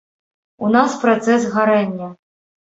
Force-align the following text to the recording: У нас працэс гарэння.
У 0.67 0.71
нас 0.75 0.95
працэс 1.03 1.45
гарэння. 1.57 2.09